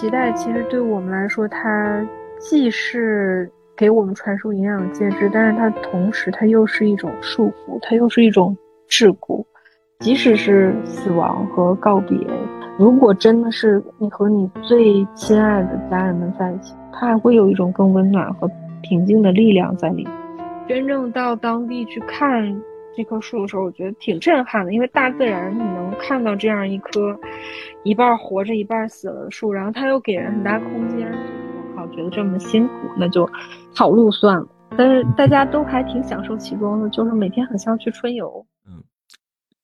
[0.00, 2.02] 脐带其实对我们来说，它
[2.38, 8.56] 既是给我们传输营养的介质，但是它同时它又是一种束缚，它又是一种
[8.88, 9.44] 桎梏。
[9.98, 12.16] 即使是死亡和告别，
[12.78, 20.12] 如果真的是你和你最亲爱的家人们在一起，它还会有一种更温暖和平静的力量在里面。
[20.66, 22.58] 真正到当地去看。
[22.96, 27.18] 这棵树的时候，我觉得挺震撼的，因为大自然你能看到这样一棵
[27.84, 31.08] 一半活着一半死了的树，然后它又给人很大空间。
[31.08, 33.28] 我靠，觉得这么辛苦，那就
[33.74, 34.46] 跑路算了。
[34.76, 38.44] 但是大家都还挺享受其中的，就是每天很像去春游。
[38.66, 38.82] 嗯，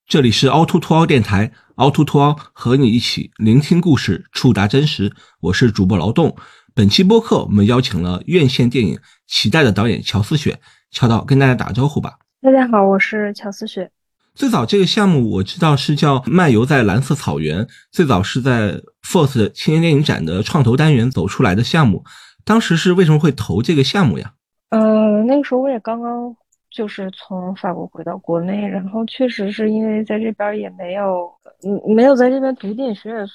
[0.07, 5.13] 这里是凹凸凸凹电台，凹凸凸凹和你一起聆听故事，触达真实。
[5.41, 6.37] 我是主播劳动。
[6.75, 8.97] 本期播客我们邀请了院线电影
[9.29, 10.59] 《脐带》的导演乔思雪，
[10.91, 12.13] 乔导跟大家打个招呼吧。
[12.47, 13.91] 大家好，我是乔思雪。
[14.33, 22.05] 最早这个项目我知道是叫《漫游在蓝色草原》，最早是在 FORCE 青年电影展的创投单元走出来的项目。
[22.45, 24.33] 当时是为什么会投这个项目呀？
[24.71, 26.37] 呃，那个时候我也刚刚
[26.71, 31.29] 就是从法国回到国内，然后确实是因为在这边也没有，
[31.65, 33.27] 嗯，没有在这边读电影学院，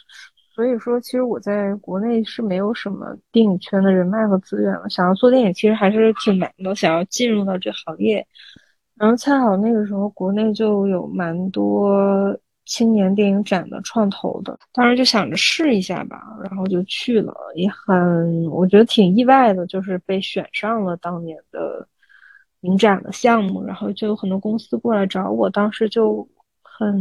[0.56, 4.90] 所以说其实我在国内是没有什么电影圈的人脉和资源了。
[4.90, 6.74] 想要做电影，其实还是挺难的。
[6.74, 8.26] 想要进入到这行业。
[9.02, 21.88] 然后恰好那个时候，国内就有蛮多青年电影展的创投的，当时就想着试一下吧，然后就去了，也很我觉得挺意外的，就是被选上了当年的
[22.60, 26.28] 影展的项目，然后就有很多公司过来找我，当时就
[26.62, 26.96] 很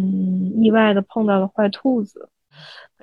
[0.59, 2.31] 意外的碰到了坏兔子，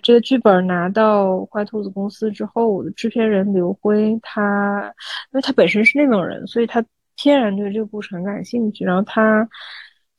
[0.02, 4.92] 这个剧本拿到坏兔子公司之后，我的制片人刘辉他，
[5.32, 6.84] 因为他本身是那种人，所以他。
[7.18, 9.40] 天然对这个故事很感兴趣，然后他，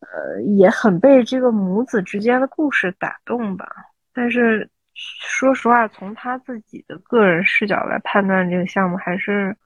[0.00, 3.66] 呃，也很被这个母子之间的故事打动吧。
[4.12, 9.56] 但是，说实话，从他自己的个人视角来判断这个项目，还是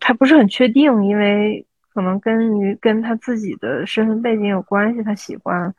[0.00, 1.64] 他不是很确定，因为
[1.94, 5.72] 可能跟于跟他自己的身份背景有关系，他喜欢，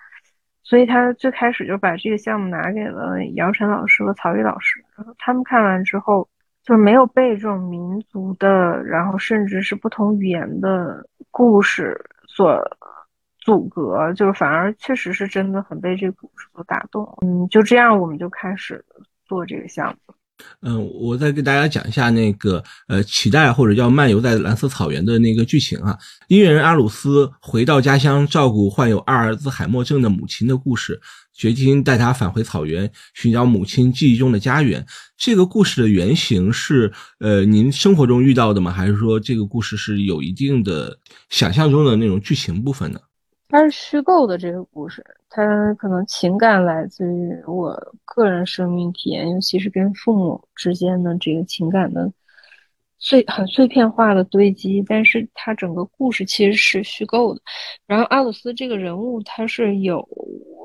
[0.64, 6.28] 所以他最开始就把这个项目拿给了姚晨老师和曹禺老师，然后他们看完之后。
[6.64, 8.48] 就是没有被这种民族的，
[8.84, 12.62] 然后甚至是不同语言的故事所
[13.40, 17.04] 阻隔，就是反而确实是真的很被这个故事所打动。
[17.22, 18.84] 嗯，就这样，我们就开始
[19.26, 20.14] 做这个项目。
[20.62, 25.96] 嗯，我再给大家讲一下那个呃，脐带或者叫漫游在蓝色草原的那个剧情啊。
[26.30, 31.00] 音乐人阿鲁斯回到家乡照顾患有阿尔兹海默症的母亲的故事，
[31.42, 34.86] 决心带她返回草原，寻找母亲记忆中的家园。
[35.18, 38.72] 这个故事的原型是呃您生活中遇到的吗？
[38.72, 40.96] 还是说这个故事是有一定的
[41.30, 43.00] 想象中的那种剧情部分呢？
[43.50, 47.76] 它是虚构的这个故事，它可能情感来自于我
[48.06, 52.14] 个人生命体验，尤其是跟父母之间的这个情感的
[53.00, 54.84] 碎很碎片化的堆积。
[54.88, 57.42] 但是它整个故事其实是虚构的。
[57.88, 60.08] 然后阿鲁斯这个人物他是有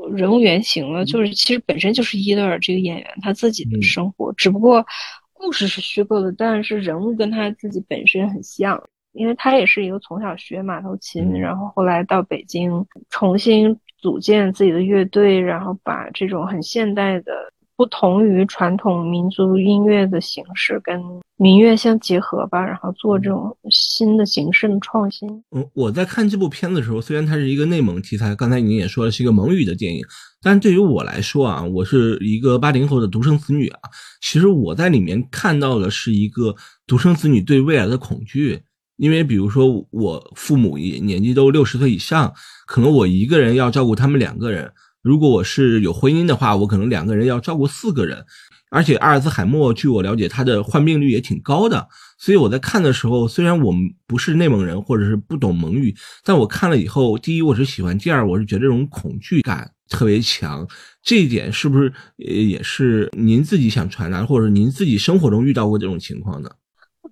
[0.09, 4.85] 人物原型了，就是其实本身就是伊德尔这个演员他自己的生活，只不过
[5.33, 8.83] 故事是虚构的，但是人物跟他自己本身很像。
[9.13, 17.33] 因为他也是一个从小学马头琴，然后后来到北京重新组建自己的乐队，然后把这种很现代的、
[17.77, 20.99] 不同于传统民族音乐的形式跟
[21.37, 25.29] 民乐相结合吧，然后做这种新的形式的创新。
[25.55, 30.03] 嗯，我在看这部片子的时候，虽然它是一个内蒙题材，刚才您也说了是一个蒙语的电影，
[30.41, 33.81] 但对于我来说啊，我是一个八零后的独生子女啊，
[34.23, 36.55] 其实我在里面看到的是一个
[36.87, 38.63] 独生子女对未来的恐惧。
[38.97, 42.33] 因为比如说，我父母也年纪都六十岁以上，
[42.67, 44.73] 可能我一个人要照顾他们两个人。
[45.07, 48.25] 如果我是有婚姻的话，我可能两个人要照顾四个人。
[48.71, 51.87] 而且阿尔兹海默，据我了解，他的患病率也挺高的。
[52.19, 55.95] 所以我在看的时候，虽然我们不是内蒙人或者是不懂蒙语，
[56.25, 60.67] 但我看了以后，第一我是喜欢，第二我是觉得这种恐惧感特别强。
[61.05, 66.51] 这一点是不是也是您自己想传达，或者您自己生活中遇到过这种情况呢？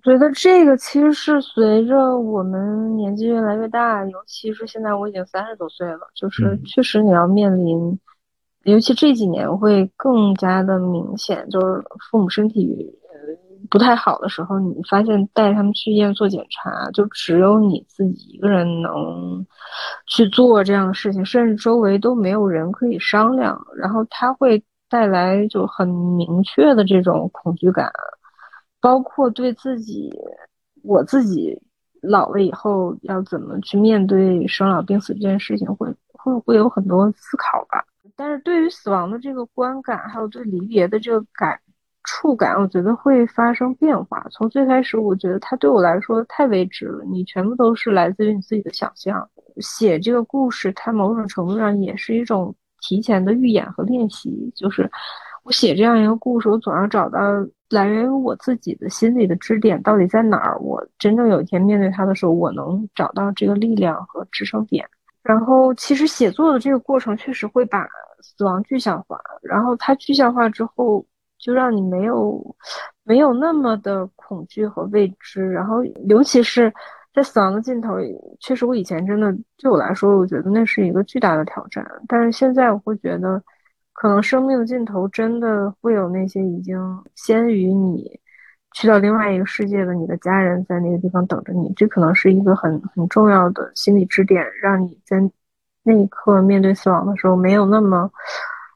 [0.03, 7.99] 觉得这个其实是随着我们年纪越来越大，尤其是现在我已经三十多岁了，就是确实你要面临，
[8.63, 12.93] 尤其这几年会更加的明显，就是父母身体
[13.69, 19.45] 不太好的时候，你发现带他们去医院做检查，就只有你自己一个人能
[20.07, 27.91] 去做这样的事情，甚至周围都没有人可以商量，然后他会带来就很明确的这种恐惧感。
[28.85, 30.13] 包括对自己，
[30.83, 31.59] 我自己
[32.03, 37.83] 老了以后要怎么去面对生老病死这件事情，会会会有很多思考吧。
[38.15, 41.59] 但是对于死亡的这个观感，还有对离别的这个感
[42.03, 44.23] 触感，我觉得会发生变化。
[44.29, 49.27] 从最开始，我觉得它对我来说太未知了，你全部都是来自于你自己的想象。
[49.61, 54.51] 写这个故事，它某种程度上也是一种提前的预演和练习。
[54.55, 54.87] 就是
[55.43, 57.19] 我写这样一个故事，我总要找到
[57.69, 60.57] 来源于我自己的心理的支点到底在哪儿。
[60.59, 64.87] 我真正有一天面对它的时候，我能找到这个力量和支撑点。
[65.23, 67.87] 然后，其实写作的这个过程确实会把
[68.21, 71.03] 死亡具象化，然后它具象化之后，
[71.39, 72.55] 就让你没有
[73.03, 75.51] 没有那么的恐惧和未知。
[75.51, 76.71] 然后，尤其是
[77.11, 77.95] 在死亡的尽头，
[78.39, 81.83] 确实我以前真的对我来说，我觉得那是一个巨大的挑战。
[82.07, 83.41] 但是现在我会觉得，
[83.95, 86.77] 可能生命的尽头真的会有那些已经
[87.15, 88.19] 先于你。
[88.77, 95.15] 去到另外一个世界的你的家人在那个地方等着你，这可能是一个很很重要的心理支点，让你在
[95.81, 98.11] 那一刻面对死亡的时候没有那么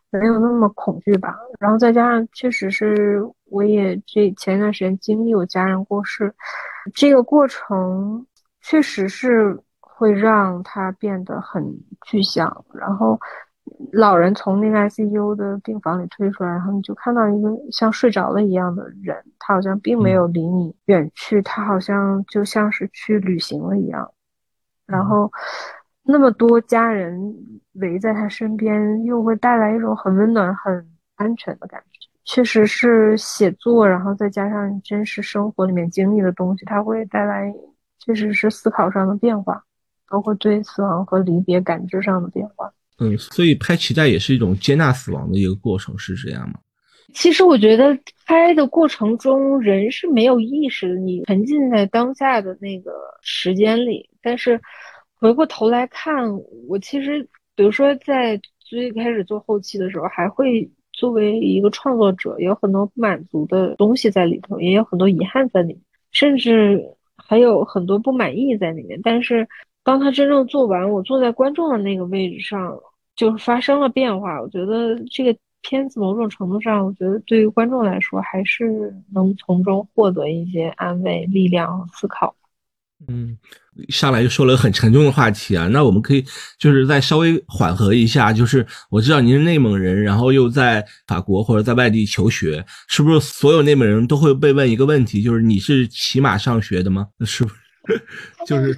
[0.10, 1.36] 没有那么恐惧吧。
[1.60, 6.34] 然后再加上，确实是我也这前一段时间经历我家人过世，
[6.94, 8.26] 这个过程
[8.62, 11.62] 确实是会让他变得很
[12.06, 13.20] 具象，然后。
[13.94, 24.12] 老人从那个 ICU 的病房里推出来，然后你就看到一个像睡着了一样的人，他好像并没有离你远去，他好像就像是去旅行了一样。
[24.86, 25.32] 然后
[26.04, 27.36] 那么多家人
[27.74, 32.10] 围在他身边，又会带来一种很温暖、很安全的感觉。
[32.26, 37.52] 确实是写作，然后再加上真实生活里面经历的东西，它会带来
[37.98, 39.64] 确实是思考上的变化，
[40.08, 42.72] 包括对死亡和离别感知上的变化。
[43.00, 46.56] 嗯，所以拍脐带也是一种接纳死亡的一个过程，是这样吗？
[47.12, 47.98] 其实我觉得
[48.28, 52.92] 拍的过程中，人是没有意识的，你沉浸在当下的那个
[53.24, 54.08] 时间里。
[54.22, 54.62] 但是
[55.16, 56.30] 回过头来看，
[56.68, 65.82] 我其实比如说在最开始做后期的时候，还会作为一个创作者，有很多不满足的东西在里头，也有很多遗憾在里面，
[66.12, 66.80] 甚至
[67.16, 69.00] 还有很多不满意在里面。
[69.02, 69.48] 但是
[69.84, 72.80] 当他真正做完，我坐在观众的那个位置上。
[73.20, 82.34] 就是发生了变化，我觉得这个片子某种程度上，我觉得对于观众来说，还是能从中获得一些安慰、力量和思考。
[83.10, 83.38] 嗯，
[83.90, 86.24] 上来就说了很沉重的话题啊，那我们可以
[86.58, 88.32] 就是再稍微缓和一下。
[88.32, 97.08] 就是我知道您是内蒙人，然后又在法国或者在外地求学，是不是所有内蒙人都会被问一个问题，就是你是骑马上学的吗？
[97.26, 97.56] 是不是？
[98.46, 98.76] 就是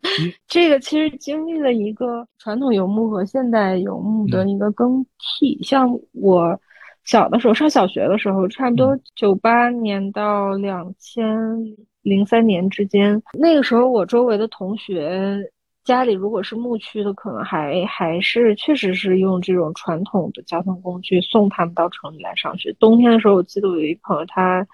[0.48, 5.58] 这个，其实经历了一个传统游牧和现代游牧的一个更替。
[5.62, 6.58] 像我
[7.04, 11.36] 小的时候上小学的时候，差不多九八年到两千
[12.02, 15.38] 零三年之间，那个时候我周围的同学
[15.84, 22.72] 家里如果是牧区的，可能还还是确实是用这种传统的交通工具送他们到城里来上学。
[22.78, 24.66] 冬天的时候，我记得我有一朋友他。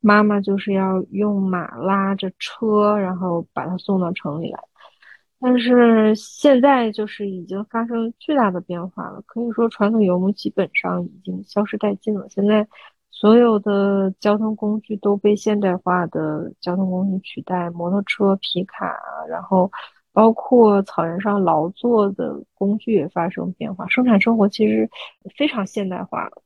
[0.00, 4.58] 妈妈就是要用马拉着车，然后把他送到城里来。
[5.38, 12.26] 但是现在就是已经发生巨大的变化了，可以说传统游牧基本上已经消失殆尽了。
[12.28, 12.66] 现在
[13.10, 18.94] 所有的交通工具都被现代化的交通工具取代，摩托车、皮卡，
[19.28, 19.70] 然后
[20.12, 24.90] 包括草原上劳作的工具也发生变化，生产生活其实
[25.36, 26.42] 非常现代化了。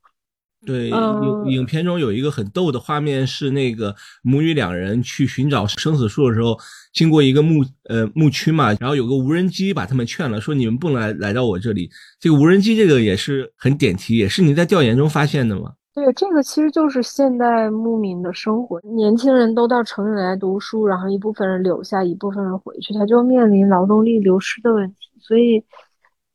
[0.65, 6.57] 对，影影片中有一个很逗的画面，是那个母女两人去寻找生死树的时候，
[6.91, 11.89] 经过一个牧呃牧区嘛，然后有个无人机把他们劝了，说你们不能来来到我这里。
[12.19, 15.73] 这个无人机这个也是很点题，也是你在调研中发现的吗？
[15.93, 25.63] 对，这个其实就是现代牧民的生活，年轻人都到城里来读书，然后一部分人留下，一部分人回去，他就面临劳动力流失的问题，所以。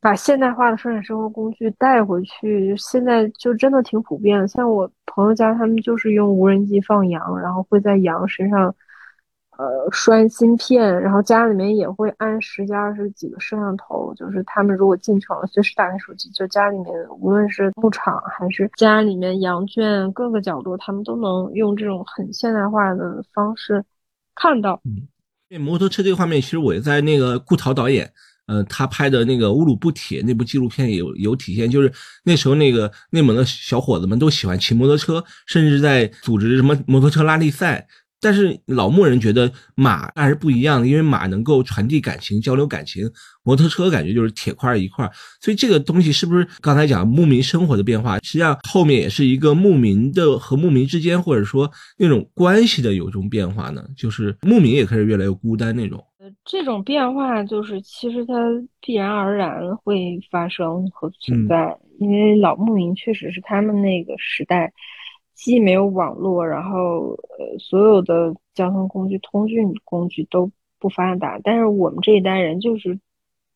[0.00, 4.49] 把现代化的生产生活工具带回去，现在就真的挺普遍的。
[4.49, 8.75] 像我朋友家，他们就是用无人机放羊，然后会在羊身上，
[9.59, 14.14] 呃，拴芯片，然后家里面也会安十几、二十几个摄像头。
[14.14, 16.87] 就是他们如果进城了，随时打开手机，就家里面
[17.21, 23.85] 无论是牧场还是家里面羊圈各个角落，他们都能用这种很现代化的方式
[24.35, 24.80] 看到。
[24.87, 25.07] 嗯，
[25.50, 28.11] 那摩托车这个画面，其实我也在那个顾涛导演。
[28.50, 31.92] 呃，他拍的那个《乌鲁布铁》那部纪录片有有体现，就是
[32.25, 37.87] 那时候那个内蒙的小伙子们都喜欢骑摩托车，甚至在组织什么摩托车拉力赛。
[38.21, 43.09] 但是老牧人觉得马还是不一样的，因为马能够传递感情、交流感情，
[43.45, 45.09] 摩托车感觉就是铁块一块。
[45.40, 53.83] 所以这个东西是不是刚才讲牧民生活的变化，实际上后面也是一个牧民的和牧民之间，或者说那种关系的有一种变化呢？
[53.97, 56.04] 就是牧民也开始越来越孤单那种。
[56.31, 58.35] 呃，这种变化就是其实它
[58.81, 64.73] 必然而然会发生和存在，因为老牧民确实是他们那个时代。
[65.33, 71.41] 既没有网络，然后呃，所有的交通工具、通讯工具都不发达。
[71.43, 73.01] 但是我们这一代人就是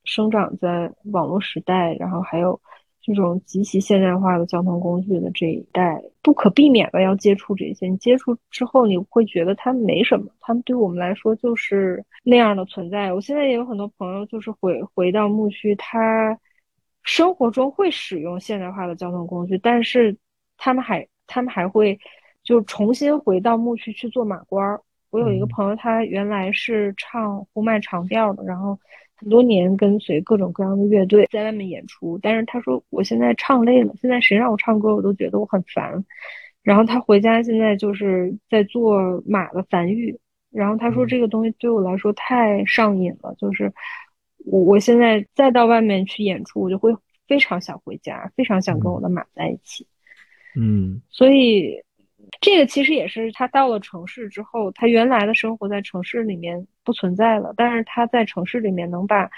[0.05, 2.59] 生长在网络时代，然后还有
[3.05, 7.87] 这种极其现代化的交通工具的这一代，不可避免的要接触这些。
[7.89, 13.13] 你接触之后，你会觉得他们没什么，他们对我们来说就是那样的存在。
[13.13, 16.39] 我现在也有很多朋友，就是回回到牧区，他
[17.03, 20.17] 生活中会使用现代化的交通工具，但是
[20.57, 21.07] 他们还。
[21.27, 21.99] 他们还会
[22.43, 24.79] 就重新回到牧区去做马倌儿。
[25.09, 28.79] 我有一个朋友，他原来是唱呼麦长调的，然后
[29.25, 32.19] 很多年跟随各种各样的乐队在外面演出。
[32.23, 36.05] 但是他说，我现在唱累了，现在谁让我唱歌，我都觉得我很烦。
[36.63, 40.19] 然后他回家现在就是在做马的繁育。
[40.51, 43.73] 然后他说，这个东西对我来说太上瘾了，就是
[44.45, 46.95] 我我现在再到外面去演出，我就会
[47.27, 49.87] 非常想回家，非常想跟我的马在一起。
[50.55, 51.83] 嗯，所以
[52.41, 59.31] 这个其实也是他到了城市之后，他原来的生活在城市里面不存在了，但是他在城市里面能把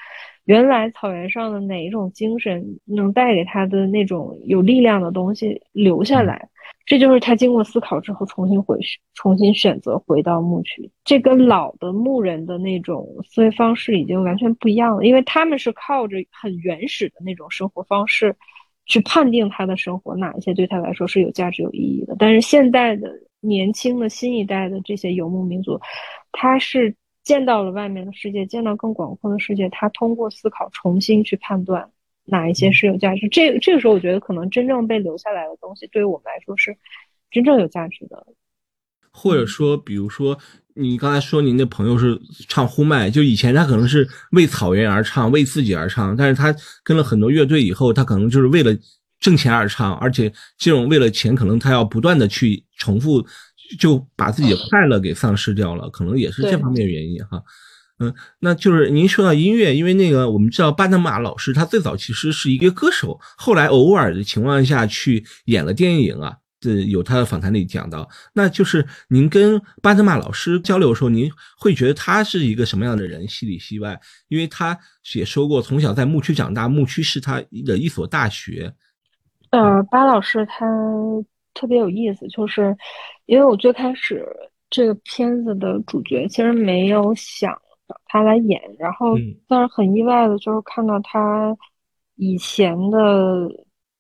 [0.45, 6.49] 原来草原上的哪一种精神能带给他的那种有力量的东西留下来，
[6.85, 10.91] 这就是他经过思考之后重新回去，重新选择回到牧区。
[11.05, 18.37] 这跟老的牧人的那种思维方式已经完全不一样了，因为他们是靠着很原始的那种生活方式。
[18.87, 22.17] 去判定他的生活哪一些对他来说是有价值、有意义的。
[22.19, 25.79] 但是现代的年轻的新一代的这些游牧民族，
[26.33, 31.91] 他是见到了外面的世界，见到更广阔的世界，他通过思考重新去判断
[32.25, 33.29] 哪一些是有价值。
[33.29, 36.77] 这这个时候，我觉得可能真正被留下来的东西，对于我们来说是
[37.31, 38.27] 真正有价值的。
[39.17, 40.39] 或者说，比如说。
[40.79, 46.55] 你刚才说您的朋友是唱呼麦，就以前他可能是为草原而唱，为自己而唱，但是他
[46.85, 48.77] 跟了很多乐队以后，他可能就是为了
[49.19, 53.27] 挣钱而唱，而且这种为了钱，可能他要不断的去重复，
[53.81, 57.43] 就把自己的快乐给丧失掉了，可能也是这方面原因哈。
[57.99, 66.35] 嗯，那就是您说到音乐，因为那个我们知道巴德玛老师他最早其实是一个歌手，后来偶尔的情况下去演了电影啊。
[66.67, 73.97] 这有他的访谈里讲到，那就是您跟巴德玛老师交流的时候，您会觉得他是一个什么样的人，戏里戏外？
[74.27, 74.77] 因为他
[75.15, 78.75] 也说过，从小在牧区长大，牧区是他的一所大学。
[79.51, 80.67] 呃，巴老师他
[81.55, 82.77] 特别有意思，就是
[83.27, 84.27] 因为我最开始
[84.69, 87.53] 这个片子的主角其实没有想
[87.87, 89.15] 找他来演，然后
[89.47, 91.57] 但是很意外的就是看到他
[92.17, 93.49] 以前的。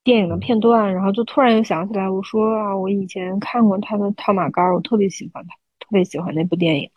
[0.06, 6.88] 电影的片段，然后就突然又想起来，我说啊，我以前看过他的《套马杆》，我特别喜欢他，特别喜欢那部电影。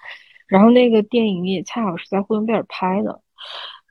[0.48, 3.20] 然后那个电影也恰好是在呼伦贝尔拍的。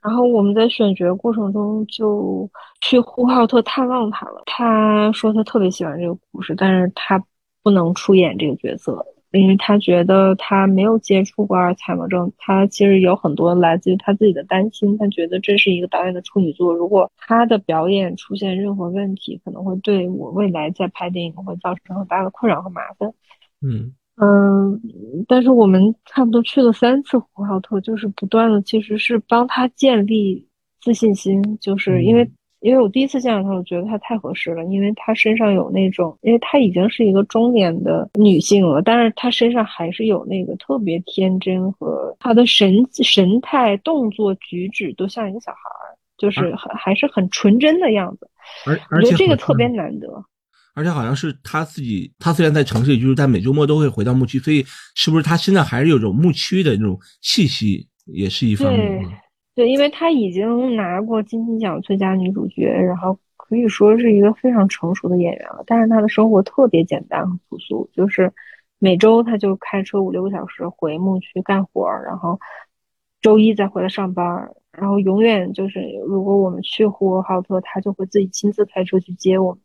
[0.04, 2.48] 然后我们在选角过程中就
[2.80, 4.40] 去呼和浩特探望他了。
[4.46, 7.20] 他说他特别喜欢这个故事，但是他
[7.64, 9.04] 不能出演这个角色。
[9.30, 14.96] 因为他觉得他没有接触过阿尔茨海默症，他其实有很多来自于他自己的担心。
[14.96, 23.12] 他觉得这是一个导演的处女作，如果他的表演出现任何问题，可能会对我未来在拍电影会造成很大的困扰和麻烦。
[23.60, 24.80] 嗯嗯，
[25.28, 30.48] 但是我们差不多去了三次呼和浩特，就是不断的其实是帮他建立
[30.80, 32.30] 自信心，就是因为。
[32.60, 48.28] 因为我第一次见到她，我觉得她太合适了，因为她身上有那种，因为她已经是一个中年的女性了，但是她身上还是有那个特别天真和她的神神态、动作、举止都像一个小孩儿，就是很还是很纯真的样子。
[48.66, 50.08] 而而且这个特别难得。
[50.74, 59.04] 而且好像是她自己，她虽然在城市里，就是在每周末都会回到牧区，所以是不是她身上还是有种牧区的那种气息，也是一方面。
[59.58, 65.64] 对，因为她已经拿过金鸡奖最佳女主角，然后可以说是一个非常成熟的演员了。
[65.66, 68.32] 但是她的生活特别简单和朴素，就是
[68.78, 72.38] 每周她就开车五六个小时回牧区干活，然后
[73.20, 74.48] 周一再回来上班。
[74.70, 79.60] 然后永远就是，如果我们去呼和浩特，她就会自己亲自开车去接我们。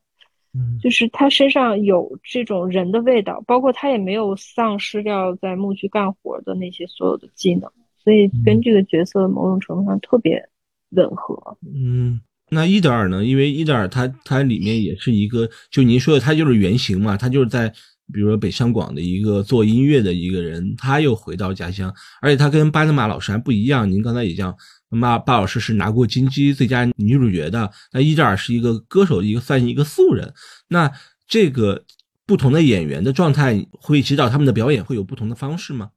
[0.56, 7.72] 嗯，就是她身上有这种人的味道，包括她也没有丧失掉在牧区干活的那些所有的技能。
[8.04, 10.50] 所以跟这个角色某种程度上特别
[10.90, 11.58] 吻合。
[11.66, 12.20] 嗯，
[12.50, 13.24] 那伊德尔呢？
[13.24, 17.70] 因为伊德尔他他里面也是一个，就您说的，他就是原型嘛，他就是在
[18.12, 23.90] 比如说北上广的一个做音乐的一个人，他又回到家乡，而且他跟巴德玛老师还不一样。
[23.90, 24.54] 您刚才也讲，
[25.02, 30.34] 巴巴老师是拿过金鸡最佳女主角的，那伊德尔是一个歌手，一个算一个素人。
[30.68, 30.92] 那
[31.26, 31.86] 这个
[32.28, 35.92] 不同的演员的状态会指导他们的表演会有不同的方式吗？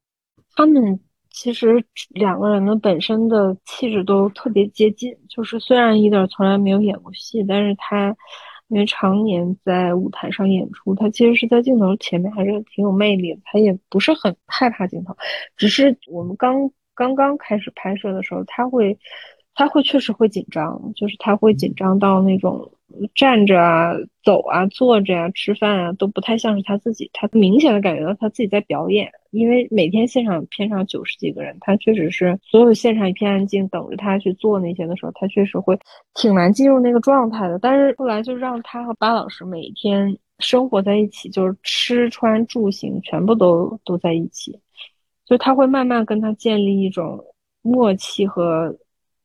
[0.54, 1.00] 他们。
[1.36, 8.16] 其实两个人的本身的气质都特别接近，就是虽然伊德尔从来没有演过戏，但是他
[8.68, 15.14] 因为常年在舞台上演出，他其实是在镜头前面还是挺有魅力的，他也不是很害怕镜头，
[15.58, 18.98] 只是我们刚刚刚开始拍摄的时候，他会。
[19.56, 22.70] 他会确实会紧张，就是他会紧张到那种
[23.14, 27.08] 站着啊、走啊、坐着啊、吃饭啊都不太像是他自己。
[27.14, 35.78] 他明显的感觉到他自己在表演，因为每天现场片上九十几个人，他确实是所有现场一片安静，等着他去做那些的时候，他确实会
[36.12, 37.58] 挺难进入那个状态的。
[37.58, 44.60] 但是后来就让他和巴老师每天生活在一起，就是吃穿住行全部都都在一起，
[45.24, 47.24] 就他会慢慢跟他建立一种
[47.62, 48.76] 默契和。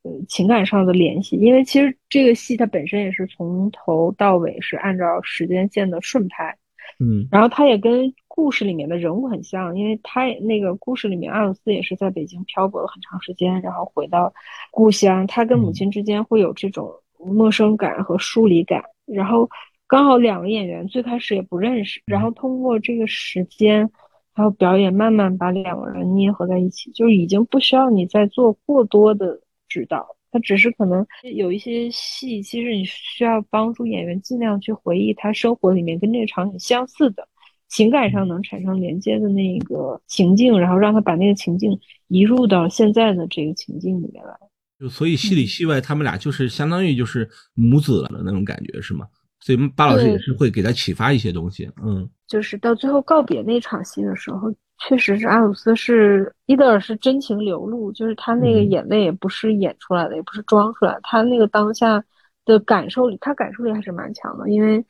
[0.04, 6.58] 呃，情感上的联系，因为其实这个戏它本身也是从头到尾是按照时间线的顺拍，
[7.00, 14.34] 嗯，然后它也跟故事里面的人物很像，因为他那个故事里面阿鲁斯也是在北京漂泊了很长时间，然后回到
[14.72, 19.48] 故乡，他跟母亲之间会有这种陌生感和疏离感，然后
[19.86, 23.88] 刚好两个演员最开始也不认识，然后通过这个时间
[24.34, 29.42] 还有表演，慢慢把两个人捏合在一起，就是已经不需要你再做过多的。
[29.72, 37.26] 知道，他只是可能有一些戏，其实你需要帮助演员尽量去回忆他生活里面跟这个场景相似的
[37.70, 44.34] 情感上能产生连接的那个情境，然后让他把那个情境移入到现在的这个情境里面来。
[44.78, 49.08] 就所以戏里戏外，他们俩就是相当于就是母子了的那种感觉，是吗？
[49.40, 51.70] 所以巴老师也是会给他启发一些东西。
[51.82, 54.54] 嗯，就是到最后告别那场戏的时候。
[54.84, 62.04] 确实是阿鲁斯是伊德尔是真情流露，就是他那个眼泪也不是演出来的，也不是装出来，他那个当下
[62.46, 64.84] 的感受力，他感受力还是蛮强的，因为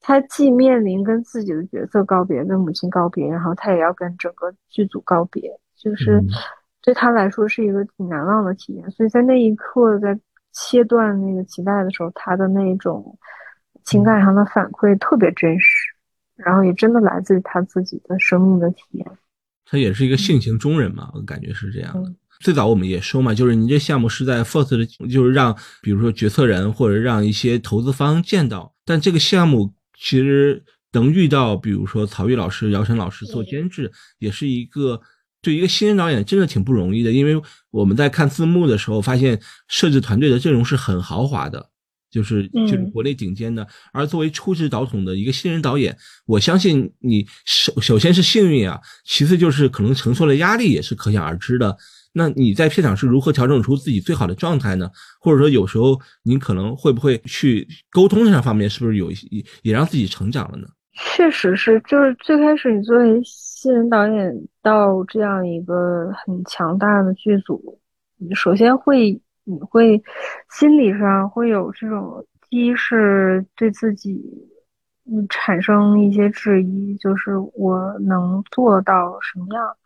[0.00, 5.42] 他既面临跟自己的角色告别，跟母亲告别，然后他也要跟整个剧组告别，
[5.76, 6.22] 就是
[6.80, 8.90] 对他来说是一个挺难忘的体验。
[8.90, 10.18] 所以在那一刻，在
[10.52, 13.18] 切断那个脐带的时候，他的那种
[13.84, 15.94] 情感上的反馈特别真实，
[16.34, 19.06] 然后也真的来自于他自己的生命的体验。
[19.74, 22.14] 他也是一个性情中人嘛，我感觉是这样的。
[22.38, 28.72] 最早我们也说嘛，就是你这项目是在 First 的，就是让比如说决策人或者让一些投资方见到。
[28.84, 35.00] 但这个项目其实能遇到，比如说曹郁老师、姚晨老师做监制，也是一个
[35.42, 37.10] 对一个新人导演真的挺不容易的。
[37.10, 41.70] 因为我们在看字幕的时候，发现设置团队的阵容是很豪华的。
[42.14, 45.96] 就是就是国内顶尖的，而作为初职导筒的一个新人导演，
[46.26, 51.76] 我相信你首首先是幸运啊，其次就是可能承受的压力也是可想而知的。
[52.12, 54.88] 那你在片场是如何调整出自己最好的状态呢？
[55.18, 59.26] 或者说有时候你可能会不会去沟通上方面是不是有一些
[59.62, 60.68] 也让自己成长了呢？
[61.16, 67.80] 确实是，就是最开始你作为新人导演到这样一个很强大的剧组，
[68.18, 69.20] 你首先会。
[69.44, 70.02] 你会
[70.50, 74.22] 心理上会有这种，第一是对自己
[75.06, 79.76] 嗯产生一些质疑，就是我能做到什么样？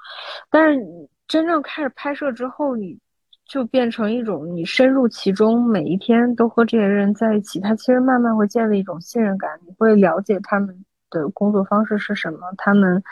[0.51, 0.81] 但是
[1.27, 2.99] 真正开始拍摄之后，你
[3.47, 13.03] 就变成一种你深入其中，每一天都和这些人在一起，他其实慢慢会建立一种信任感，你会了解他们的工作方式是什么，他们。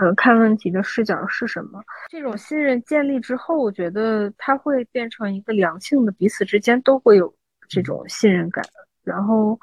[0.00, 1.78] 呃，看问题的视角是什么？
[2.08, 7.30] 这种信任建立之后，我觉得它会变成一个良性的，彼此之间都会有
[7.68, 8.64] 这种信任感。
[9.04, 9.58] 然后，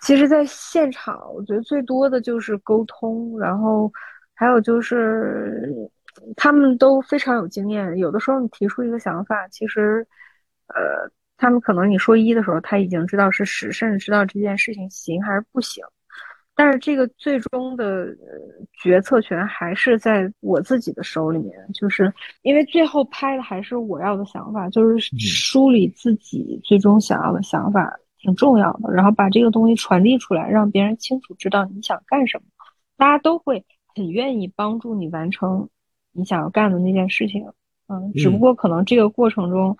[0.00, 3.92] 其实，在现场，我觉得最多的就是沟通，然后
[4.34, 5.68] 还有就是
[6.36, 7.98] 他们都非常有经验。
[7.98, 10.06] 有的时候你提出一个想法，其实，
[10.68, 15.84] 呃，他们可能你说一的时候，他已经知道是十，甚至知道这件事情行还是不行。
[16.60, 18.14] 但是这个最终的
[18.82, 32.44] 决策权还是在我自己的手里面，就是因为最后拍的还是我要的想法，就是梳理自己最终想要的想法挺重要的，然后把这个东西传递出来，让别人清楚知道你想干什么，
[32.98, 35.66] 大家都会很愿意帮助你完成
[36.12, 37.46] 你想要干的那件事情。
[37.88, 39.74] 嗯，只不过可能这个过程中。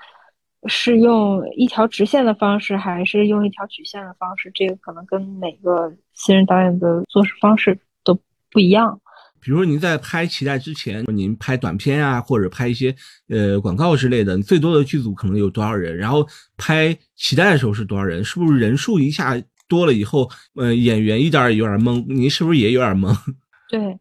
[0.66, 4.51] 是用一条直线的方式，还是用一条曲线的方式？
[4.55, 5.90] 这个可能跟每个
[6.21, 8.15] 新人导演的做事方式都
[8.53, 9.01] 不一样。
[9.41, 12.95] 比如您在拍《脐带》之前，您拍短片啊，或者拍一些
[13.31, 15.97] 呃广告之类的，最多的剧组可能有多少人？
[15.97, 16.27] 然后
[16.59, 18.23] 拍《脐带》的时候是多少人？
[18.23, 22.05] 是不是人数一下多了以后，呃，演员一点有点懵？
[22.07, 23.17] 您是不是也有点懵？
[23.71, 23.99] 对，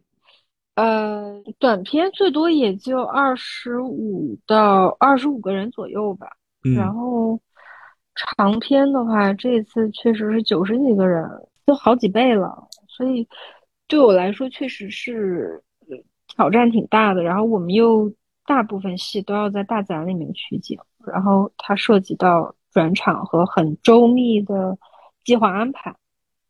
[0.74, 6.26] 呃，短片最多也就二十五到二十五个人左右吧。
[6.76, 7.40] 然后
[8.14, 11.24] 长篇的话，这次确实是九十几个人，
[11.70, 12.66] 就好几倍了。
[12.88, 13.28] 所以
[13.86, 15.62] 对我来说，确实是
[16.26, 17.22] 挑战挺大的。
[17.22, 18.12] 然后我们又
[18.44, 24.76] 大部分戏都要在大自然里面取景，然后它涉及到转场和很周密的
[25.24, 25.94] 计划安排。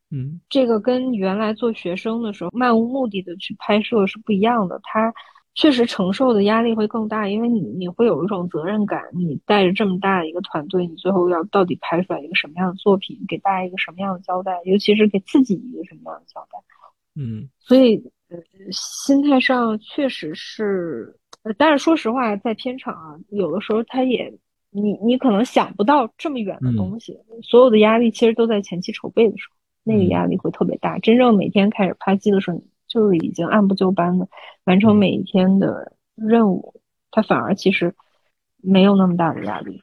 [0.09, 4.79] 嗯，这个跟原来做学生的时候漫无目的的去拍摄是不一样的。
[4.81, 5.13] 他
[5.53, 16.59] 确实承受的压力会更大，因为你你会有一种责任感，你带着这么大的一个团队，你最后要到底拍出来一个什么样的作品，给大家一个什么样的交代，尤其是给自己一个什么样的交代。
[17.13, 17.97] 嗯，所以
[18.29, 18.37] 呃，
[18.71, 24.33] 心态上确实是，呃，但是说实话，在片场啊，有的时候他也，
[24.69, 30.97] 你你可能想不到这么远的东西，所有的压力其实都在前期筹备的时候，那个压力会特别大。
[30.99, 34.27] 真正每天开始拍戏的时候，就是已经按部就班的
[34.65, 37.93] 完成每一天的任务，他反而其实
[38.61, 39.81] 没有那么大的压力。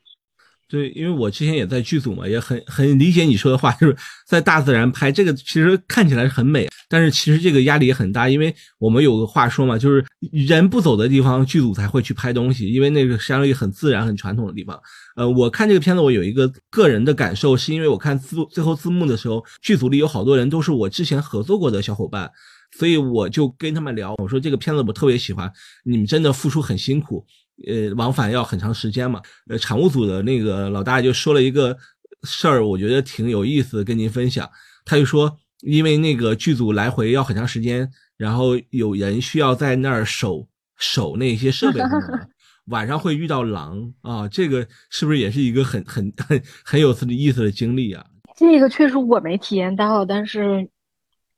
[0.70, 14.78] 对，因为我之前也在剧组嘛，也很很理解你说的话，就是在大自然拍这个，其实看起来是很美，但是其实这个压力也很大，因为我们有个话说嘛，就是人不走的地方，剧组才会去拍东西，因为那个相当于很自然、很传统的地方。
[15.16, 22.30] 呃，我看这个片子，我有一个个人的感受，是因为我看字最后字幕的时候，剧组里有好多人都是我之前合作过的小伙伴，
[22.72, 25.50] 所以我就跟他们聊，我说这个片子我特别喜欢，
[25.84, 27.24] 你们真的付出很辛苦。
[27.66, 29.20] 呃，往返要很长时间嘛。
[29.48, 31.76] 呃，产物组的那个老大就说了一个
[32.22, 34.48] 事儿，我觉得挺有意思，跟您分享。
[34.84, 41.80] 他就说，因为那个剧组来回要很长时间，然后有人需要在那儿守守那些设备，
[42.66, 44.28] 晚上会遇到狼啊。
[44.28, 48.04] 这个是不是也是一个很很很很有意思的经历啊？
[48.36, 50.68] 这个确实我没体验到，但是。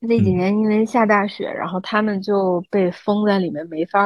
[0.02, 4.00] 那几年因为下大雪，然后他们就被封在里面，没法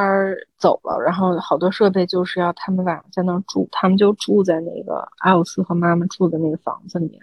[0.59, 0.99] 走了。
[1.01, 7.21] 然后好多设备就是要他们晚上在那儿住，他们就住在那个阿鲁斯和妈妈住的那个房子里面。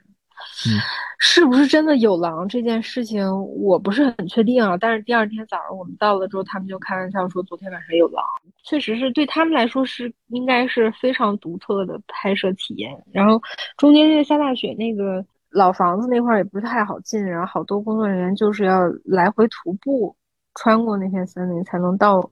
[0.67, 0.79] 嗯，
[1.19, 3.27] 是不是真的有狼这件事情，
[3.61, 4.77] 我不是很确定啊。
[4.77, 8.23] 但是第二天早上我们到了之后，他们就开玩笑说昨天晚上有狼，
[8.63, 12.97] 确实是对他们来说是应该是非常独特的拍摄体验。
[13.11, 13.41] 然后
[13.75, 15.25] 中间那个下大雪那个。
[15.51, 20.15] 老房子那块儿也不是太好进，然后好多工作人员就是要来回徒步
[20.55, 22.31] 穿过那片森林才能到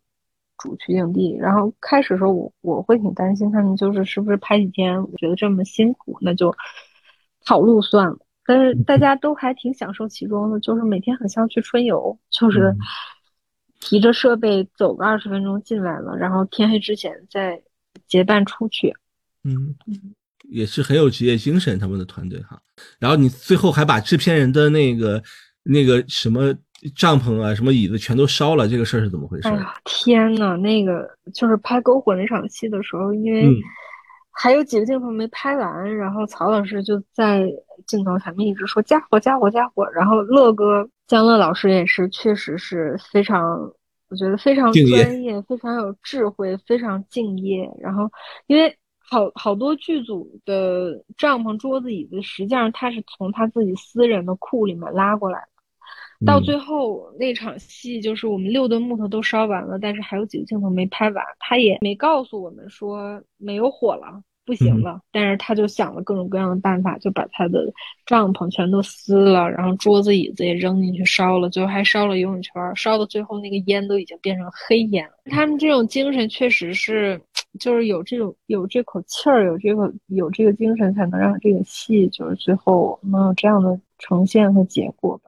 [0.58, 1.36] 主取景地。
[1.38, 6.55] 然后开始的时候，我我会挺担心他们就是是不是拍几天，我觉得这么辛苦，那就
[7.45, 8.17] 跑路算了。
[8.45, 12.75] 但是大家都还挺享受其中的，就是每天很像去春游，就是
[13.79, 17.62] 提着设备走个二十分钟进来了，然后天黑之前再
[18.08, 18.95] 结伴出去。
[19.43, 19.75] 嗯。
[20.49, 22.59] 也是很有职业精神，他们的团队哈。
[22.99, 25.21] 然后你最后还把制片人的那个
[25.63, 26.53] 那个什么
[26.95, 29.47] 帐篷啊、什么椅子全都烧了，这个事儿是怎么回事？
[29.49, 33.47] 哎呀，天呐，那个就是拍篝火那场戏的时候，因为
[34.31, 37.45] 还有几个镜头没拍完，然后曹老师就在
[37.85, 39.85] 镜头前面一直说加火、加火、加火。
[39.91, 43.59] 然后乐哥江乐老师也是，确实是非常，
[44.09, 47.69] 我觉得非常专业、非常有智慧、非常敬业。
[47.79, 48.09] 然后
[48.47, 48.73] 因为。
[49.09, 56.25] 好好多剧组的帐篷、桌子、椅子，实际上他是从他自己私人的库里面拉过来的。
[56.25, 64.99] 到最后那场戏，就是我们六吨木头都烧完了，但是还有几个镜头没拍完，他也没告诉我们说没有火了，不行了。
[65.12, 67.71] 但是他就想了各种各样的办法，就把他的
[68.05, 75.13] 帐篷全都撕了，然后桌子、椅子也扔进去烧了，最后还烧了游泳圈，烧到最后那个烟都已经变成黑烟了。
[75.25, 77.21] 他们这种精神确实是。
[77.59, 85.23] 就是有这种有这口气儿，有这个有这个精神，才能让这个戏就是最后能有这样的呈现和结果吧。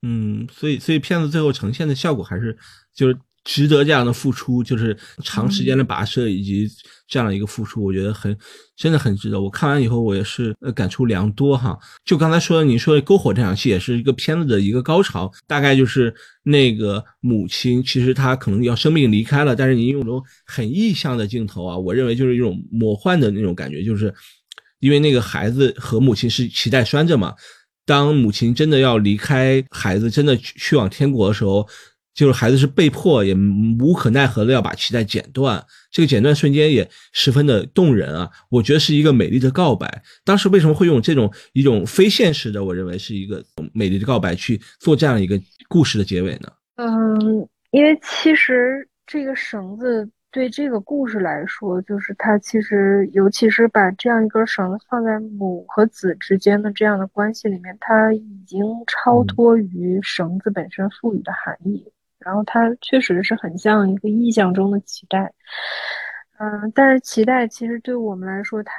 [0.00, 2.56] 嗯，所以所以片子最后呈现的效果还是
[2.94, 3.18] 就是。
[3.46, 6.68] 值得这样的付出，就是长时间的跋涉以及
[7.06, 8.36] 这样的一个付出，我觉得很，
[8.76, 9.40] 真的很值得。
[9.40, 11.78] 我看完以后，我也是呃感触良多哈。
[12.04, 24.12] 就刚才说的，你说的篝火这场戏，也是一个片子的一个高潮，大概就是那个母亲，其实她可能要生病离开了，但是你用那种很意象的镜头啊，我认为就是一种魔幻的那种感觉，就是
[24.80, 27.32] 因为那个孩子和母亲是脐带拴着嘛，
[27.84, 31.64] 当母亲真的要离开孩子，真的去往天国的时候。
[32.16, 33.34] 就是孩子是被迫也
[33.78, 38.30] 无可奈何的要把脐带剪断，这个剪断瞬间也十分的动人啊！
[38.48, 40.02] 我觉得是一个美丽的告白。
[40.24, 46.50] 当时为什么会用这种一种非现实的，我认为是一个美丽的告白去做这样一个故事的结尾呢？
[46.76, 61.84] 嗯，因为其实这个绳子对这个故事来说，就是它其实尤其是把这样一根绳子放在母和子之间的这样的关系里面，它已经超脱于绳子本身赋予的含义。
[62.26, 65.32] 然后它确实是很像一个意象中的脐带，
[66.40, 68.74] 嗯，但是脐带其实对我们来说，它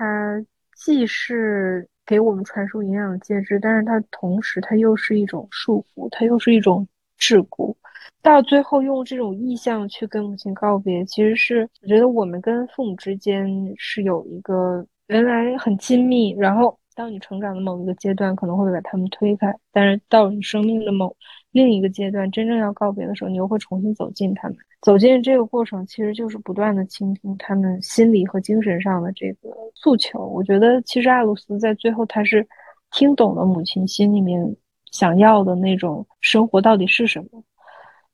[0.75, 6.85] 既是给我们传输营养的介质，但是它同时它又是一种束缚，它又是一种
[7.17, 7.73] 桎梏。
[8.21, 21.15] 到最后用这种意象去跟母亲告别，其实是我觉得我们跟父母之间是有一个原来很亲密，然后当你成长的某一个阶段，可能会把他们推开，但是到你生命的某
[21.51, 24.57] 另一个阶段，真正要告别的时候，你又会重新走进他们。
[24.81, 30.25] 走进这个过程，其实就是不断的倾听他们心理和精神上的这个诉求。
[30.25, 32.47] 我觉得，其实艾鲁斯在最后，他是
[32.89, 34.43] 听懂了母亲心里面
[34.91, 37.43] 想要的那种生活到底是什么。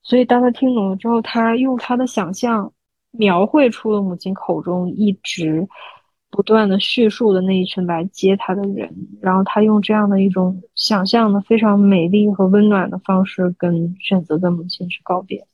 [0.01, 2.69] 所以，当他听懂了之后，他用他的想象
[3.11, 5.65] 描绘出了母亲口中一直
[6.33, 8.91] 不断的叙述的那一群来接他的人，
[9.21, 15.45] 然后他用这样的一种想象的非常美丽和温暖的方式，跟选择跟母亲去告别。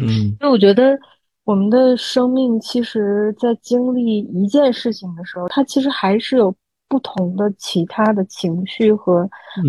[0.00, 0.98] 嗯，因为我觉得
[1.44, 6.54] 我们的生命其实，在经历一件事情的时候，它其实还是有
[6.88, 9.28] 不同的其他的情绪和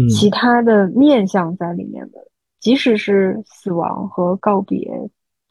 [0.10, 2.20] 其他的面相在里面的。
[2.62, 4.90] 即使是死亡和告别，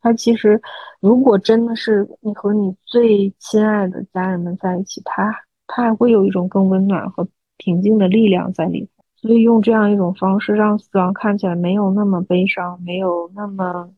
[0.04, 0.60] 它其实，
[1.00, 5.34] 如果真的是你和你最亲爱的家人们在一起，它
[5.66, 8.88] 它还会有一种更温暖和平静的力量在里面。
[9.16, 13.94] 所以用这样一种方式，让死亡看起来没有那么悲伤，没有那么，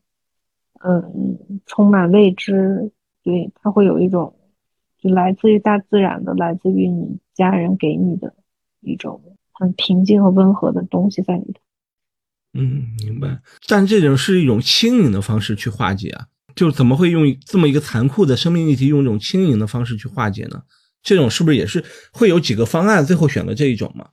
[0.81, 2.89] 嗯，充满未知。
[3.21, 4.33] 对，它会有一种，
[4.97, 8.33] 就来自于大自然的，来自于你家人给你的
[8.79, 11.59] 一种很平静和温和的东西在里头。
[12.57, 13.39] 嗯，明白。
[13.67, 20.63] 但这种是一种轻盈的方式去化解啊，就怎么会用这么一个残酷的生命议题，用一种轻盈的方式去化解呢？
[21.03, 24.07] 这种是不是也是会有几个方案，最后选择这一种吗？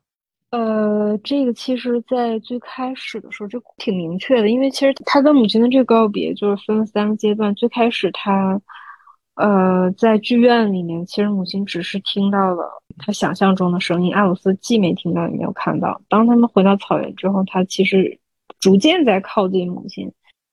[0.51, 7.53] 呃，这个其实，在最开始的时候就挺明确的，因为其实他跟母亲的这个告别就是分了三个阶段。
[7.55, 8.61] 最开始他，
[9.37, 16.01] 呃，在剧院里面，其实母亲只是听到了他想象中的声音，艾鲁斯既没听到也没有看到。
[16.09, 18.21] 当他们回到草原之后，他其实。
[18.65, 20.11] 逐渐在靠近母亲，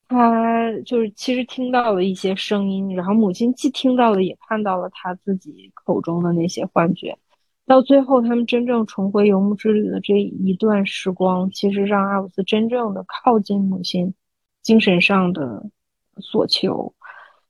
[0.10, 7.18] 他就是其实听到了一些声音，然后母亲既听到了，也看到了他自己口中的那些幻觉。
[7.66, 14.14] 到最后，他们真正重回游牧之旅的这一段时光，其实让阿鲁斯真正的靠近母亲
[14.62, 15.66] 精神上的
[16.20, 16.94] 所求。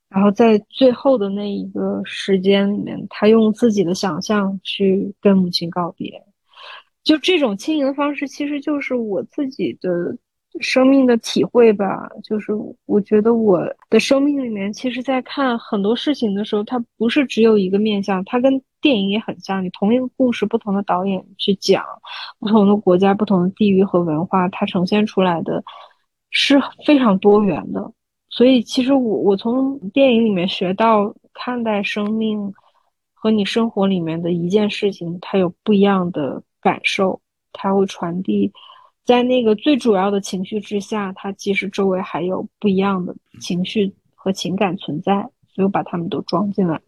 [0.09, 6.23] 然后在最后的那一个时间里面，他用自己的想象去跟母亲告别。
[7.03, 10.15] 就这种轻盈的方式，其实就是我自己的。
[10.59, 12.51] 生命的体会吧，就是
[12.85, 19.63] 我觉得我的生命里面，其实，在看很多事情的时候，它不是只有一个面相，它跟电影也很像。
[19.63, 21.83] 你同一个故事，不同的导演去讲，
[22.39, 25.63] 不同的国家、不同的地域和文化，它呈现出来的
[26.31, 27.91] 是非常多元的。
[28.29, 32.53] 所以，其实我我从电影里面学到看待生命
[33.13, 37.21] 和你生活里面的一件事情，它有不一样的感受，
[37.53, 38.51] 它会传递。
[39.03, 45.13] 在那个最主要的情绪之下，它其实周围还有不一样的情绪和情感存在，
[45.47, 46.79] 所以我把他们都装进来。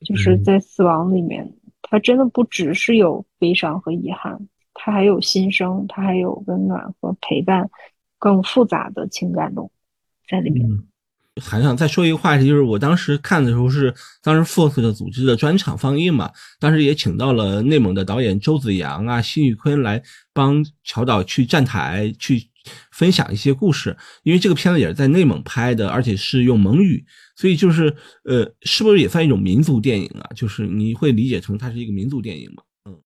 [0.00, 7.70] 就是在死亡里面，它真的不只是有悲伤和遗憾，它还有新生，它还有温暖和陪伴，
[8.18, 9.70] 更复杂的情感中
[10.28, 10.68] 在里面。
[11.42, 13.92] 还想再说一个话题，就是我当时看的时候是
[14.22, 20.00] 当时 Fox 的组织的专场放映嘛，当时也请到了内蒙的导演周子阳啊、辛宇坤来
[20.32, 22.40] 帮乔导去站台去
[22.92, 27.92] 分享一些故事，因为这个片子也是在内蒙拍的，而且是用蒙语，所以就是
[28.24, 30.30] 呃，是不是也算一种民族电影啊？
[30.36, 32.62] 就是你会理解成它是一个民族电影吗？
[32.86, 32.96] 嗯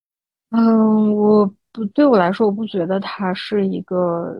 [0.51, 4.39] 嗯，我不对我来说，我不觉得它是一个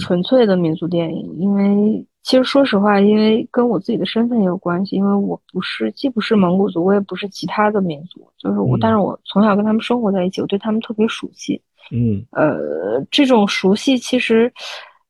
[0.00, 2.04] 纯粹的民族电影，因为。
[2.22, 11.60] 其实说实话，因为跟我自己的身份也有关系，因为我不是既不是蒙古族，我也不是其他的民族，就是我，但是我从小跟他们生活在一起，我对他们特别熟悉。
[11.90, 14.52] 嗯，呃，这种熟悉其实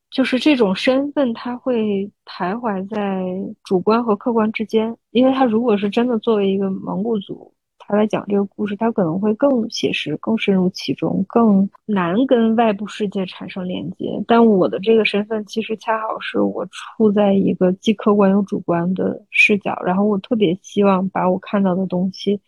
[0.09, 3.23] 就是这种身份，他会徘徊在
[3.63, 7.53] 主观和客观之间，因为他如果是真的作为一个蒙古族。
[7.91, 14.23] 他来讲这个故事，他可能会更写实、更深入其中，更难跟外部世界产生连接。
[14.25, 22.39] 但我的这个身份，其实恰好是我处在一个既客观又主观的视角，然后我特别希望把我看到的东西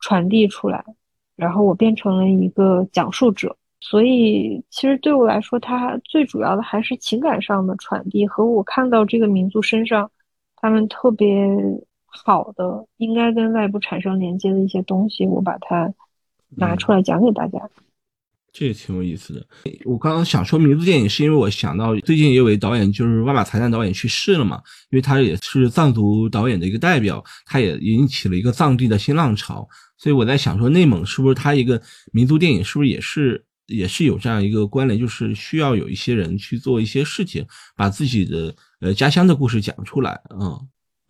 [0.00, 0.82] 传递出来，
[1.36, 3.54] 然后我变成了一个讲述者。
[3.80, 10.10] 所以，其实对我来说，它最主要的还是情感上的传递和我看到这个民族身上
[10.56, 11.46] 他们特别。
[12.08, 15.92] 好的，应该跟外部产生连接的一些东西，我把它
[16.56, 17.58] 拿出来讲给大家。
[18.50, 19.46] 这也挺有意思的。
[19.84, 24.56] 我刚刚想说民族电影，是因为我想到最近也有位导演，就是瓦马才旦导演去世了嘛，
[24.90, 29.68] 因为他也是藏族导演的一个代表，他也引起了一个藏地的新浪潮。
[29.98, 40.58] 所以我在想说，内蒙是不是他一个民族电影，是不是也是也是有这样一个关联，就是需要有一些人去做一些事情，把自己的呃家乡的故事讲出来啊。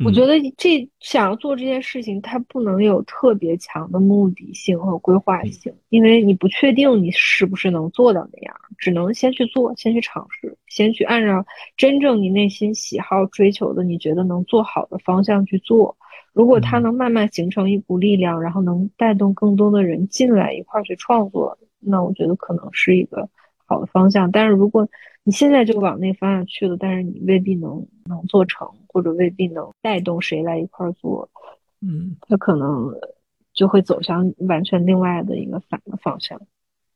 [0.05, 11.45] 我觉得这想要做这件事情，它不能有特别强的目的性和规划性，因为你不确定你是不是能做到那样，只能先去做，先去尝试，先去按照
[11.77, 15.97] 真正你内心喜好追求的，你觉得能做好的方向去做。
[16.33, 23.29] 如果它能慢慢形成一股力量，然后能带动更多的人进来一块儿去创作，那我觉得可能是一个
[23.69, 24.33] 好的方向。
[24.33, 24.89] 但是如果
[25.23, 31.29] 你现在就往那方向去了，但是你未必能能做成，或者未必能带动谁来一块儿做，
[31.81, 32.91] 嗯，他可能
[33.53, 36.41] 就会走向完全另外的一个反的方向。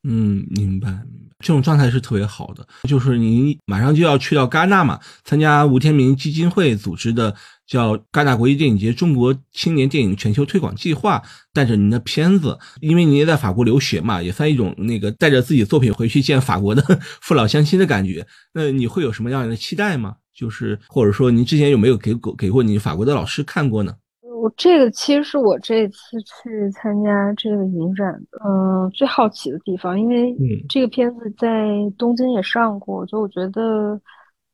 [0.05, 1.03] 嗯，明白，明白，
[1.39, 2.67] 这种状态是特别好的。
[2.89, 7.35] 就是您马上就要去到戛纳嘛，参加吴天明基金会组织的
[7.67, 16.83] 叫戛纳国际电影节中国青年电影全球推广计划，带着您的片子，因为您也在法国留学嘛，也算一种那个带着自己作品回去见法国的
[17.23, 18.27] 父老乡亲的感觉。
[18.55, 20.17] 那你会有什么样的期待吗？
[20.35, 23.95] 就是或者说您之前有没有给给过你法国的老师看过呢？
[24.43, 30.37] 我这个其实是我这次去参加这个影展的，嗯，最好奇的地方，因为
[30.69, 34.01] 这个片子在东京也上过，就我觉得，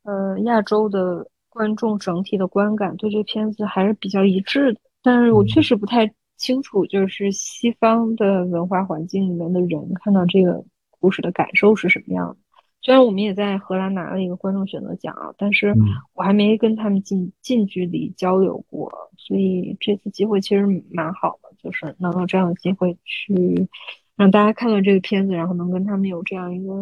[0.03, 4.79] 呃，亚洲的观众整体的观感对这个片子还是比较一致的。
[5.01, 10.63] 但是我确实不太清楚，就是西方的文化环境里面的人看到这个
[10.99, 12.35] 故事的感受是什么样的。
[12.81, 15.75] 虽然我们也在荷兰拿了一个观众选择奖啊，但是
[16.13, 23.67] 我还没跟他们近近距离交流过，所以这次机会其实蛮好的，就是能有这样的机会去
[24.15, 26.73] 让大家看到这个片子，然后能跟他们有这样一个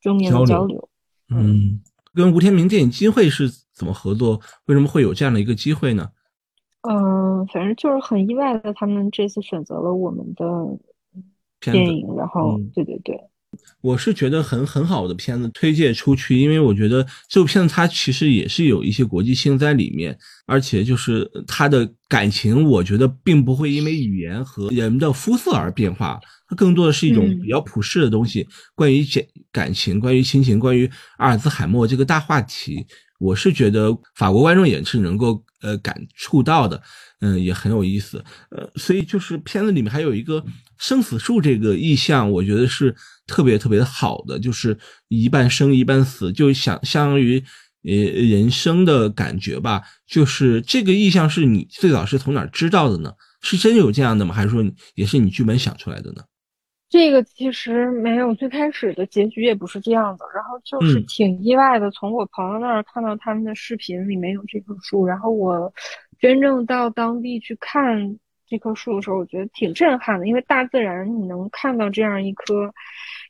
[0.00, 0.88] 正面的交流。
[1.30, 1.80] 嗯，
[2.12, 4.38] 跟吴天明电影基金会是怎么合作？
[4.66, 6.10] 为什么会有这样的一个机会呢？
[6.82, 10.44] 嗯，反正就是很意外的，他们这次选择了我们的
[11.60, 13.18] 电影，然后对对对。
[13.80, 32.86] 我是觉得很很好的片子推荐出去，因为我觉得这部片子它其实也是有一些国际性在里面，而且就是它的感情，我觉得并不会因为语言和人的肤色而变化，它更多的是一种比较普世的东西，关于感感情，关于亲情，关于阿尔兹海默这个大话题，
[33.18, 36.82] 我是觉得法国观众也是能够呃感触到的。
[37.20, 40.44] 嗯，也很有意思，呃，所以就是片子里面还有一个
[40.76, 42.94] 生死树这个意象，我觉得是
[43.26, 44.76] 特别特别的好的，就是
[45.08, 47.42] 一半生一半死，就相相当于
[47.84, 49.80] 呃人生的感觉吧。
[50.06, 53.10] 就是这个意象是你最早是从哪知道的呢？
[53.40, 54.34] 是真有这样的吗？
[54.34, 54.62] 还是说
[54.94, 56.22] 也是你剧本想出来的呢？
[56.94, 65.72] 这个其实没有，最开始的结局也不是这样的，然后就是挺意外的，从我朋友那儿看到他们的视频里面有这棵树，然后我。
[66.20, 72.72] 真正到当地去看这棵树的时候，我觉得挺震撼的，因为大自然你能看到这样一棵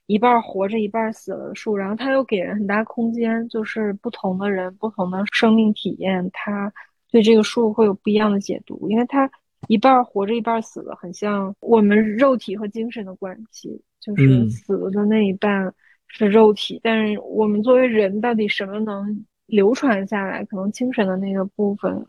[0.06, 6.70] 一半活着一半死了的树，然后它又给人很大空间，就是不同的人、不同的生命体验，它
[7.10, 9.28] 对这个树会有不一样的解读，因为它
[9.68, 15.72] 一半活着一半死了，很像我们肉体和精神的关系，就是死了的那一半
[16.08, 20.44] 是肉体，但是我们作为人，到底什么能流传下来？
[20.44, 22.06] 可能精神的那个部分。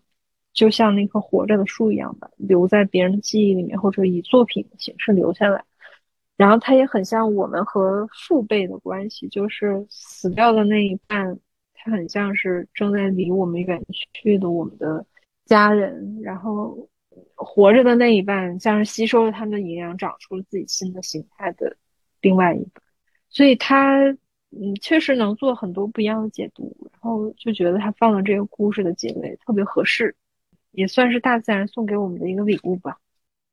[0.54, 5.62] 就像那棵活着的树一样吧，留在别人的记忆里面，或者以作品的形式留下来。
[6.38, 11.38] 然后它也很像我们和父辈的关系，就是死掉的那一半，
[11.74, 15.06] 它很像是正在离我们远去的我们的
[15.46, 16.22] 家人。
[16.24, 16.88] 然后
[17.36, 21.78] 活着的那一半，像是吸收了他们的营养，长出了自己新的形态的
[22.22, 22.84] 另外一半。
[23.30, 24.02] 所以它，
[24.52, 26.76] 嗯，确实能做很多不一样的解读。
[26.92, 30.16] 然后就觉得他放了这个故事的结尾特别合适。
[30.72, 32.98] 也算是大自然送给我们的一个礼物吧。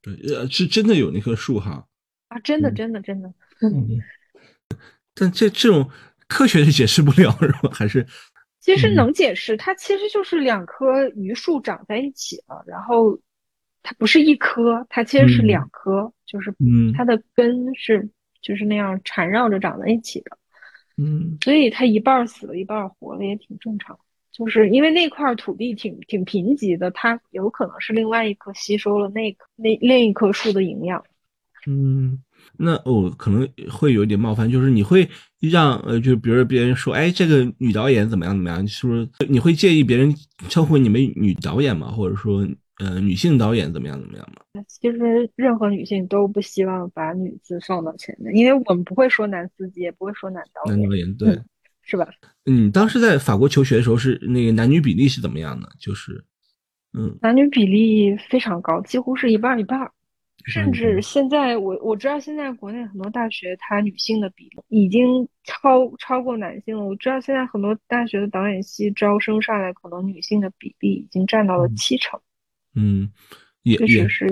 [0.01, 1.87] 对，呃，是真的有那棵树哈。
[2.27, 3.33] 啊，真的，真的，真的。
[3.61, 4.01] 嗯。
[5.15, 5.89] 但这这种
[6.27, 7.71] 科学是解释不了，是吧？
[7.73, 8.05] 还是？
[8.59, 13.17] 其实能解释，它其实就是两棵榆树长在一起了，然后
[13.83, 16.55] 它不是一棵，它其实是两棵，就是
[16.97, 18.09] 它的根是
[18.41, 20.39] 就是那样缠绕着长在一起的。
[20.97, 21.37] 嗯。
[21.43, 23.99] 所以它一半死了，一半活了，也挺正常。
[24.33, 31.05] 就是因为那块土地挺挺贫瘠的，它有可能是另外一棵吸收了那棵那另一棵树的营养。
[31.67, 32.19] 嗯，
[32.57, 35.07] 那哦可能会有点冒犯，就是你会
[35.39, 40.13] 让呃，就比如别人说，哎，这个女导演怎么样怎么样，是不是你会介意别人
[40.49, 41.89] 称呼你们女导演吗？
[41.91, 42.43] 或者说
[42.79, 44.63] 呃女性导演怎么样怎么样吗？
[44.69, 50.81] 其实任何女性都不希望把女字放到前面，因为我们不会说男司机，也不会说男导演。
[50.81, 51.39] 男导演对。
[51.85, 52.07] 是吧？
[52.45, 55.69] 你，当时在法国求学的时候，是那个男女比例是怎么样的？
[55.81, 56.25] 就是，
[56.93, 59.91] 嗯，男女比例非常高，几乎是一半一半。
[60.47, 66.85] 甚至现在我我知道现在国内很多大学它女性的比例已经超超过男性了。
[66.85, 72.19] 我知道现在很多大学的导演系招生上来，可能女性的比例已经占到了七成。
[72.19, 72.23] 嗯，
[73.63, 74.27] 也也是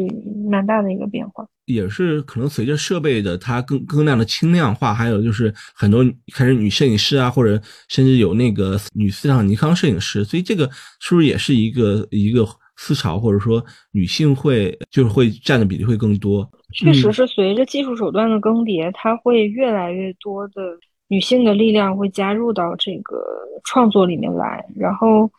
[0.50, 1.46] 蛮大的一个变化。
[1.66, 10.68] 也是可能随着设备的它更更量的轻量化，还有就是很多开始女摄影师啊，或者甚至有那个女四场尼康摄影师，所以这个
[11.00, 12.44] 是不是也是一个一个
[12.76, 16.50] 思潮，或者说女性会就是会占的比例会更多？
[16.74, 20.76] 确实是随着技术手段的更迭，它会越来越多的
[21.06, 23.22] 女性的力量会加入到这个
[23.62, 25.30] 创作里面来，然后。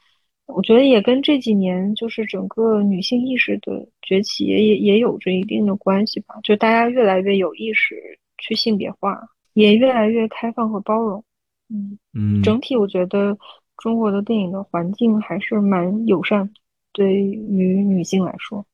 [0.55, 6.35] 我觉得也跟这几年就是整个女性意识的崛起也也也有着一定的关系吧。
[6.43, 7.95] 就大家越来越有意识
[8.37, 9.19] 去性别化，
[9.53, 11.23] 也越来越开放和包容。
[11.69, 13.37] 嗯嗯，整体我觉得
[13.77, 16.49] 中国的电影的环境还是蛮友善，
[16.91, 18.65] 对于女性来说。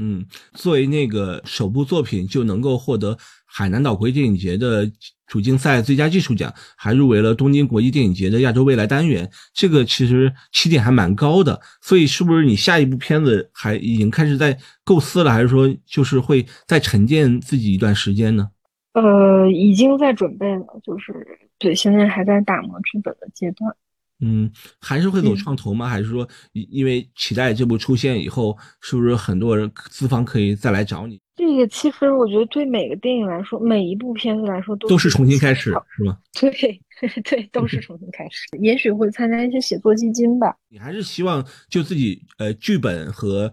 [0.00, 0.24] 嗯，
[0.54, 4.88] 作为那个首部作品就能够获得海南岛国际电影节的
[5.26, 11.60] 主竞赛最佳技术奖，还入围了东京国际电影节的亚洲未来单元，这个其实起点还蛮高的。
[11.82, 18.48] 所以，是不是你下一部片子还已经开始在构思了，还是说就是会再沉淀自己一段时间呢？
[18.94, 21.12] 呃，已经在准备了，就是
[21.58, 23.74] 对，现在还在打磨剧本的阶段。
[24.20, 24.50] 嗯，
[24.80, 25.88] 还是会走创投吗？
[25.88, 31.20] 还是说，因因为期待这部出现以后，是不是很多人资方可以再来找你？
[31.36, 36.18] 这个其实我觉得对每个电影来说，每一部片子来说都都是重新开始，是吗？
[36.40, 36.50] 对
[37.22, 38.48] 对，都是重新开始。
[38.60, 40.56] 也许会参加一些写作基金吧。
[40.68, 43.52] 你还是希望就自己呃，剧本和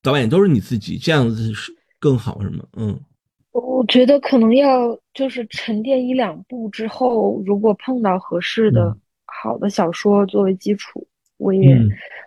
[0.00, 2.64] 导演都是你自己，这样子是更好，是吗？
[2.76, 2.96] 嗯，
[3.50, 8.96] 我觉得可能要就是沉淀一两部之后，如果碰到合适的。
[9.44, 11.78] 好的小说作为基础，我也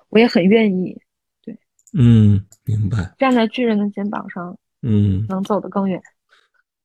[0.10, 0.96] 我也很愿意，
[1.44, 1.58] 对，
[1.98, 3.16] 嗯，明白。
[3.18, 6.00] 站在巨人的肩膀上，嗯，能走得更远。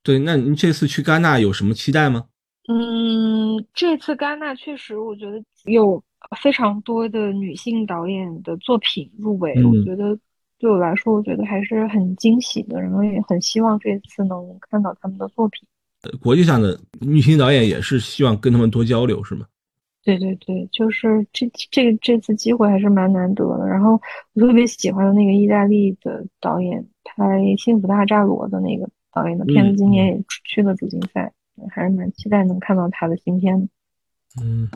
[0.03, 2.24] 对，那您这次去戛纳有什么期待吗？
[2.66, 6.03] 嗯，这次戛纳确实，我觉得有
[6.41, 10.18] 非常多的女性导演的作品入围，我觉得
[10.59, 15.68] 对我来说，我觉得还是很惊喜的，然后也很希望这次能看到他们的作品。
[16.22, 19.47] 国际上的女性导演也是希望跟他们多交流，是吗？
[20.05, 23.66] 对对对，就是这这这次机会还是蛮难得的。
[23.66, 24.00] 然后
[24.34, 27.24] 我特别喜欢的那个意大利的导演拍
[27.62, 31.32] 《幸福大扎罗》的那个导演的片子，今年也去了主竞赛，
[31.70, 33.68] 还是蛮期待能看到他的新片。
[34.42, 34.68] 嗯，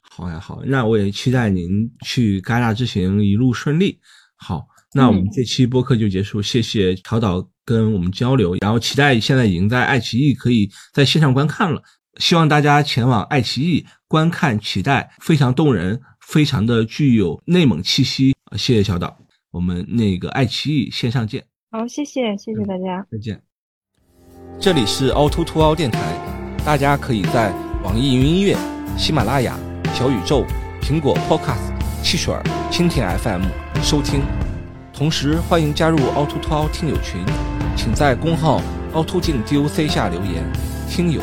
[0.00, 3.98] 好呀好，那我也期待您去戛纳之行一路顺利。
[4.36, 11.80] 好，那我们这期播客就结束，谢谢陶导跟我们交流，然后期待现在已经在爱奇艺可以在线上观看了。
[12.18, 18.34] 希望大家前往爱奇艺观看，期待非常动人，非常的具有内蒙气息。
[18.52, 19.16] 谢谢小岛，
[19.50, 21.44] 我们那个爱奇艺线上见。
[21.70, 23.42] 好，谢谢，谢谢大家，再见。
[24.60, 25.98] 这里是凹凸凸凹电台，
[26.64, 27.50] 大家可以在
[27.82, 28.56] 网易云音乐、
[28.98, 29.58] 喜马拉雅、
[29.94, 30.44] 小宇宙、
[30.82, 33.42] 苹果 Podcast、汽水儿、蜻蜓 FM
[33.82, 34.20] 收听，
[34.92, 37.24] 同时欢迎加入凹凸凸凹听友群，
[37.74, 38.60] 请在公号
[38.92, 40.44] 凹凸镜 DOC 下留言，
[40.90, 41.22] 听友。